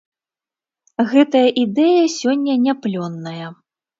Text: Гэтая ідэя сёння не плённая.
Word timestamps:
Гэтая 1.11 1.43
ідэя 1.65 2.03
сёння 2.19 2.53
не 2.65 2.73
плённая. 2.87 3.47